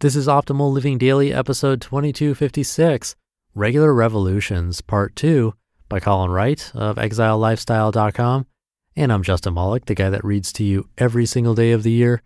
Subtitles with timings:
[0.00, 3.16] This is Optimal Living Daily, episode 2256,
[3.54, 5.52] Regular Revolutions, part two,
[5.90, 8.46] by Colin Wright of ExileLifestyle.com.
[8.96, 11.90] And I'm Justin Malik, the guy that reads to you every single day of the
[11.90, 12.22] year.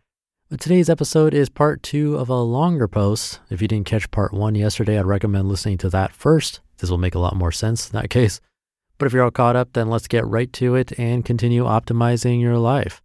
[0.49, 3.41] But today's episode is part two of a longer post.
[3.51, 6.61] If you didn't catch part one yesterday, I'd recommend listening to that first.
[6.79, 8.41] This will make a lot more sense in that case.
[8.99, 12.41] But if you're all caught up, then let's get right to it and continue optimizing
[12.41, 13.03] your life.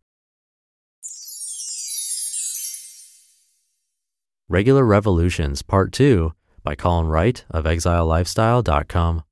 [4.51, 9.23] Regular Revolutions, Part 2 by Colin Wright of ExileLifestyle.com.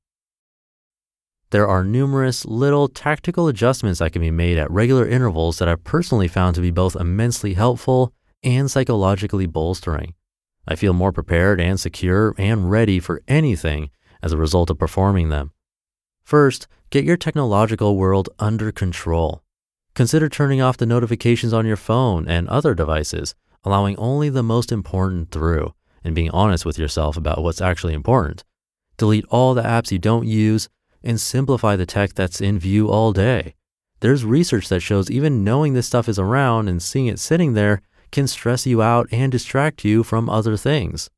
[1.50, 5.82] There are numerous little tactical adjustments that can be made at regular intervals that I've
[5.82, 8.12] personally found to be both immensely helpful
[8.44, 10.14] and psychologically bolstering.
[10.68, 13.90] I feel more prepared and secure and ready for anything
[14.22, 15.50] as a result of performing them.
[16.22, 19.42] First, get your technological world under control.
[19.96, 24.72] Consider turning off the notifications on your phone and other devices allowing only the most
[24.72, 28.44] important through and being honest with yourself about what's actually important.
[28.96, 30.68] Delete all the apps you don't use
[31.02, 33.54] and simplify the tech that's in view all day.
[34.00, 37.82] There's research that shows even knowing this stuff is around and seeing it sitting there
[38.10, 41.10] can stress you out and distract you from other things.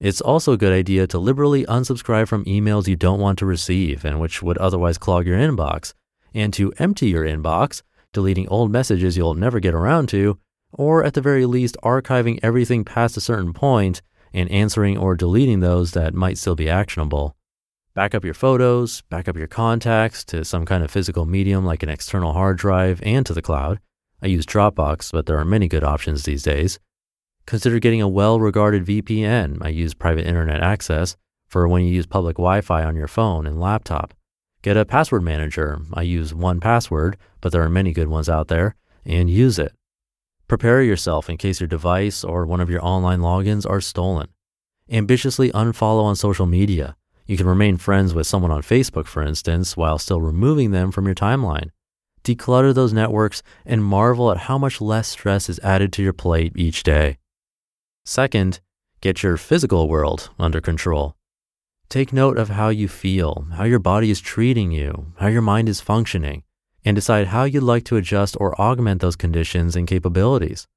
[0.00, 4.04] It's also a good idea to liberally unsubscribe from emails you don't want to receive
[4.04, 5.94] and which would otherwise clog your inbox,
[6.34, 10.38] and to empty your inbox, deleting old messages you'll never get around to,
[10.76, 15.60] or at the very least, archiving everything past a certain point and answering or deleting
[15.60, 17.34] those that might still be actionable.
[17.94, 21.82] Back up your photos, back up your contacts to some kind of physical medium like
[21.82, 23.80] an external hard drive and to the cloud.
[24.22, 26.78] I use Dropbox, but there are many good options these days.
[27.46, 29.58] Consider getting a well regarded VPN.
[29.62, 31.16] I use private internet access
[31.48, 34.12] for when you use public Wi Fi on your phone and laptop.
[34.62, 35.80] Get a password manager.
[35.94, 39.72] I use 1Password, but there are many good ones out there, and use it.
[40.48, 44.28] Prepare yourself in case your device or one of your online logins are stolen.
[44.88, 46.96] Ambitiously unfollow on social media.
[47.26, 51.06] You can remain friends with someone on Facebook, for instance, while still removing them from
[51.06, 51.70] your timeline.
[52.22, 56.52] Declutter those networks and marvel at how much less stress is added to your plate
[56.54, 57.18] each day.
[58.04, 58.60] Second,
[59.00, 61.16] get your physical world under control.
[61.88, 65.68] Take note of how you feel, how your body is treating you, how your mind
[65.68, 66.44] is functioning
[66.86, 70.68] and decide how you'd like to adjust or augment those conditions and capabilities.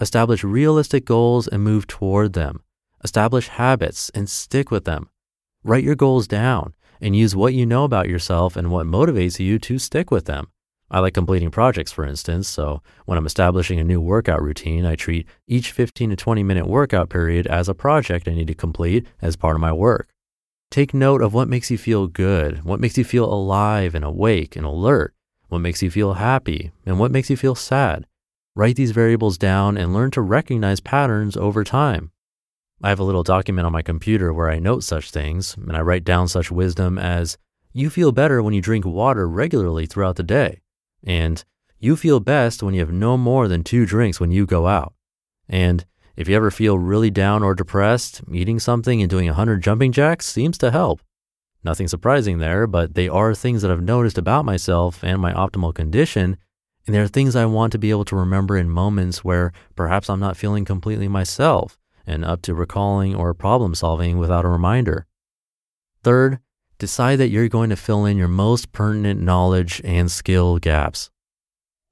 [0.00, 2.62] Establish realistic goals and move toward them.
[3.04, 5.10] Establish habits and stick with them.
[5.62, 9.58] Write your goals down and use what you know about yourself and what motivates you
[9.58, 10.48] to stick with them.
[10.90, 14.96] I like completing projects, for instance, so when I'm establishing a new workout routine, I
[14.96, 19.06] treat each 15 to 20 minute workout period as a project I need to complete
[19.20, 20.08] as part of my work.
[20.70, 24.56] Take note of what makes you feel good, what makes you feel alive and awake
[24.56, 25.14] and alert,
[25.48, 28.06] what makes you feel happy, and what makes you feel sad.
[28.54, 32.10] Write these variables down and learn to recognize patterns over time.
[32.82, 35.80] I have a little document on my computer where I note such things, and I
[35.80, 37.38] write down such wisdom as
[37.72, 40.60] you feel better when you drink water regularly throughout the day,
[41.04, 41.44] and
[41.78, 44.94] you feel best when you have no more than two drinks when you go out.
[45.48, 45.84] And
[46.16, 50.26] if you ever feel really down or depressed, eating something and doing 100 jumping jacks
[50.26, 51.00] seems to help.
[51.68, 55.74] Nothing surprising there, but they are things that I've noticed about myself and my optimal
[55.74, 56.38] condition.
[56.86, 60.08] And they are things I want to be able to remember in moments where perhaps
[60.08, 65.04] I'm not feeling completely myself and up to recalling or problem solving without a reminder.
[66.02, 66.38] Third,
[66.78, 71.10] decide that you're going to fill in your most pertinent knowledge and skill gaps.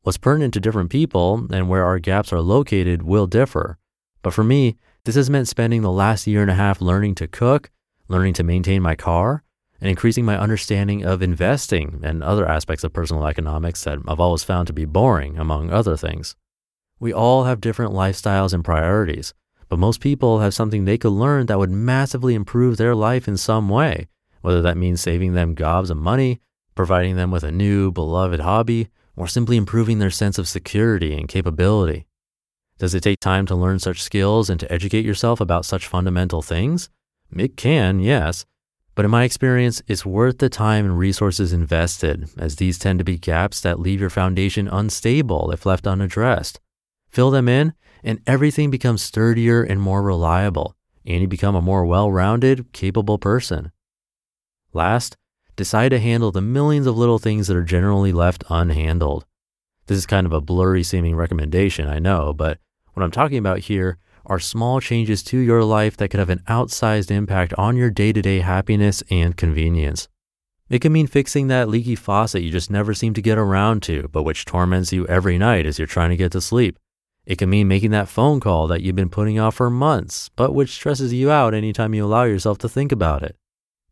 [0.05, 3.77] What's pertinent to different people and where our gaps are located will differ.
[4.23, 7.29] But for me, this has meant spending the last year and a half learning to
[7.29, 7.71] cook,
[8.09, 9.43] learning to maintain my car,
[9.81, 14.45] and increasing my understanding of investing and other aspects of personal economics that I've always
[14.45, 16.35] found to be boring, among other things.
[16.99, 19.35] We all have different lifestyles and priorities,
[19.69, 23.37] but most people have something they could learn that would massively improve their life in
[23.37, 24.09] some way,
[24.41, 26.41] whether that means saving them gobs of money,
[26.75, 31.29] providing them with a new, beloved hobby, or simply improving their sense of security and
[31.29, 32.07] capability.
[32.79, 36.43] Does it take time to learn such skills and to educate yourself about such fundamental
[36.43, 36.91] things?
[37.35, 38.45] It can, yes,
[38.97, 43.05] but in my experience, it's worth the time and resources invested, as these tend to
[43.05, 46.59] be gaps that leave your foundation unstable if left unaddressed.
[47.11, 51.85] Fill them in, and everything becomes sturdier and more reliable, and you become a more
[51.85, 53.71] well rounded, capable person.
[54.73, 55.15] Last,
[55.57, 59.25] decide to handle the millions of little things that are generally left unhandled.
[59.89, 62.61] This is kind of a blurry seeming recommendation, I know, but
[62.95, 66.43] what I'm talking about here are small changes to your life that could have an
[66.49, 70.09] outsized impact on your day to day happiness and convenience.
[70.69, 74.09] It can mean fixing that leaky faucet you just never seem to get around to,
[74.09, 76.79] but which torments you every night as you're trying to get to sleep.
[77.25, 80.55] It can mean making that phone call that you've been putting off for months, but
[80.55, 83.37] which stresses you out anytime you allow yourself to think about it.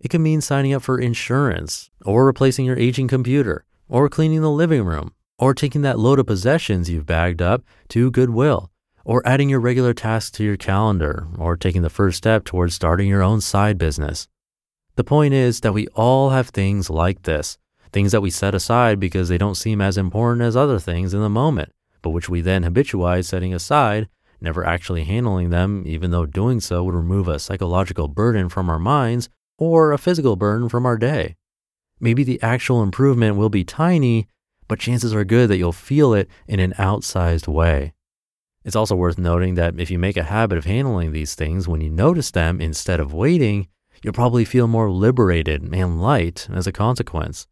[0.00, 4.50] It can mean signing up for insurance, or replacing your aging computer, or cleaning the
[4.50, 8.70] living room, or taking that load of possessions you've bagged up to Goodwill,
[9.04, 13.08] or adding your regular tasks to your calendar, or taking the first step towards starting
[13.08, 14.28] your own side business.
[14.96, 17.58] The point is that we all have things like this,
[17.92, 21.20] things that we set aside because they don't seem as important as other things in
[21.20, 21.72] the moment
[22.04, 24.08] but which we then habituize setting aside,
[24.40, 28.78] never actually handling them, even though doing so would remove a psychological burden from our
[28.78, 29.28] minds
[29.58, 31.34] or a physical burden from our day.
[31.98, 34.28] Maybe the actual improvement will be tiny,
[34.68, 37.94] but chances are good that you'll feel it in an outsized way.
[38.64, 41.82] It's also worth noting that if you make a habit of handling these things when
[41.82, 43.68] you notice them instead of waiting,
[44.02, 47.46] you'll probably feel more liberated and light as a consequence.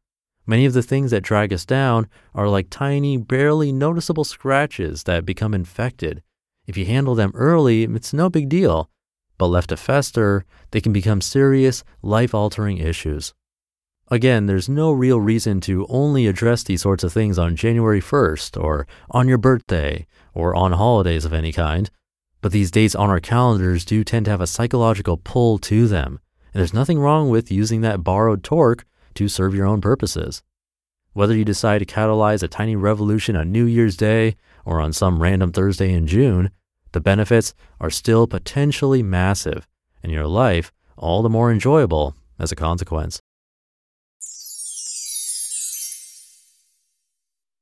[0.46, 5.26] Many of the things that drag us down are like tiny, barely noticeable scratches that
[5.26, 6.22] become infected.
[6.66, 8.88] If you handle them early, it's no big deal,
[9.38, 13.34] but left to fester, they can become serious, life altering issues.
[14.08, 18.62] Again, there's no real reason to only address these sorts of things on January 1st
[18.62, 21.90] or on your birthday or on holidays of any kind,
[22.40, 26.20] but these dates on our calendars do tend to have a psychological pull to them,
[26.52, 28.84] and there's nothing wrong with using that borrowed torque
[29.14, 30.42] to serve your own purposes.
[31.14, 35.22] Whether you decide to catalyze a tiny revolution on New Year's Day or on some
[35.22, 36.50] random Thursday in June,
[36.92, 39.66] the benefits are still potentially massive
[40.02, 43.20] and your life all the more enjoyable as a consequence.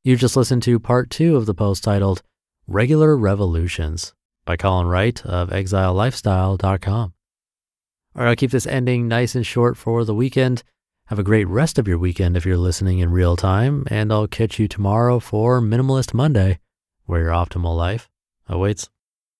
[0.02, 2.22] You just listened to part two of the post titled
[2.66, 4.14] Regular Revolutions
[4.46, 7.12] by Colin Wright of exilelifestyle.com.
[8.16, 10.62] All right, I'll keep this ending nice and short for the weekend.
[11.08, 14.26] Have a great rest of your weekend if you're listening in real time, and I'll
[14.26, 16.60] catch you tomorrow for Minimalist Monday,
[17.04, 18.08] where your optimal life
[18.48, 18.88] awaits.